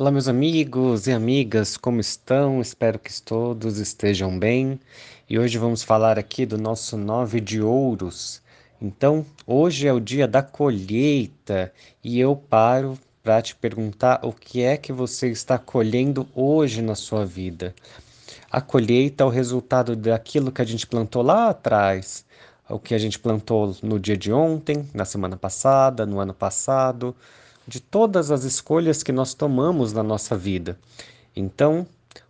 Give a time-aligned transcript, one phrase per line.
[0.00, 2.58] Olá, meus amigos e amigas, como estão?
[2.58, 4.80] Espero que todos estejam bem.
[5.28, 8.40] E hoje vamos falar aqui do nosso nove de ouros.
[8.80, 11.70] Então, hoje é o dia da colheita
[12.02, 16.94] e eu paro para te perguntar o que é que você está colhendo hoje na
[16.94, 17.74] sua vida.
[18.50, 22.24] A colheita é o resultado daquilo que a gente plantou lá atrás,
[22.70, 27.14] o que a gente plantou no dia de ontem, na semana passada, no ano passado
[27.66, 30.78] de todas as escolhas que nós tomamos na nossa vida.
[31.34, 31.86] Então,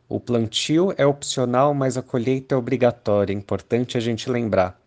[0.08, 4.78] o plantio é opcional, mas a colheita é obrigatória, é importante a gente lembrar.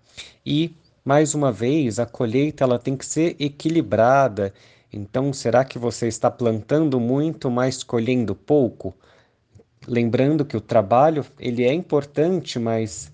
[0.45, 4.53] E, mais uma vez, a colheita ela tem que ser equilibrada.
[4.91, 8.93] Então, será que você está plantando muito, mas colhendo pouco?
[9.87, 13.11] Lembrando que o trabalho, ele é importante, mas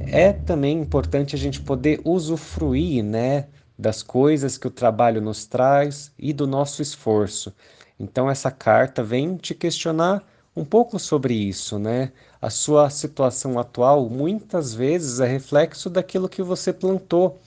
[0.00, 3.46] é também importante a gente poder usufruir, né,
[3.82, 7.52] das coisas que o trabalho nos traz e do nosso esforço.
[7.98, 12.12] Então essa carta vem te questionar um pouco sobre isso, né?
[12.40, 17.40] A sua situação atual muitas vezes é reflexo daquilo que você plantou.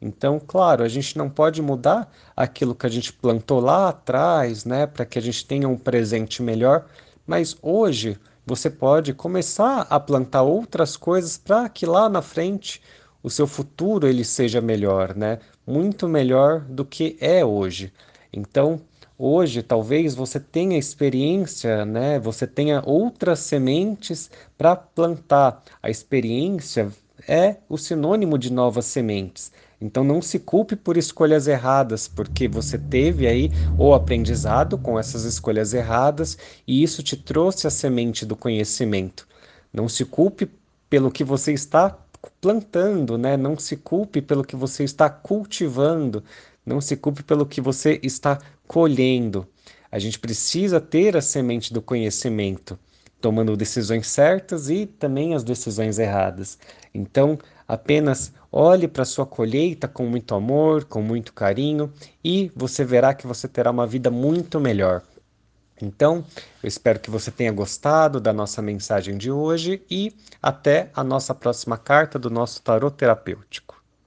[0.00, 4.86] Então, claro, a gente não pode mudar aquilo que a gente plantou lá atrás, né,
[4.86, 6.86] para que a gente tenha um presente melhor,
[7.26, 12.80] mas hoje você pode começar a plantar outras coisas para que lá na frente
[13.22, 15.38] o seu futuro ele seja melhor, né?
[15.68, 17.92] Muito melhor do que é hoje.
[18.32, 18.80] Então,
[19.18, 22.18] hoje talvez você tenha experiência, né?
[22.18, 25.62] Você tenha outras sementes para plantar.
[25.82, 26.90] A experiência
[27.28, 29.52] é o sinônimo de novas sementes.
[29.78, 35.24] Então não se culpe por escolhas erradas, porque você teve aí o aprendizado com essas
[35.24, 39.28] escolhas erradas e isso te trouxe a semente do conhecimento.
[39.70, 40.48] Não se culpe
[40.88, 41.94] pelo que você está
[42.40, 43.36] plantando, né?
[43.36, 46.22] Não se culpe pelo que você está cultivando,
[46.64, 49.46] não se culpe pelo que você está colhendo.
[49.90, 52.78] A gente precisa ter a semente do conhecimento,
[53.20, 56.58] tomando decisões certas e também as decisões erradas.
[56.94, 63.14] Então, apenas olhe para sua colheita com muito amor, com muito carinho e você verá
[63.14, 65.02] que você terá uma vida muito melhor.
[65.80, 66.24] Então,
[66.62, 71.34] eu espero que você tenha gostado da nossa mensagem de hoje e até a nossa
[71.34, 73.77] próxima carta do nosso tarot terapêutico.